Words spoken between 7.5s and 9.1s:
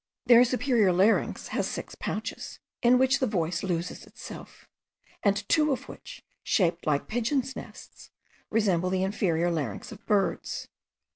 nests, resemble the